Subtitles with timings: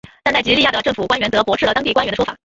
[0.23, 2.35] 但奈及利亚的政府官员则驳斥了当地官员的说法。